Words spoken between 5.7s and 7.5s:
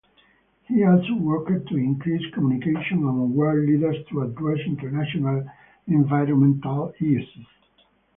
environmental issues.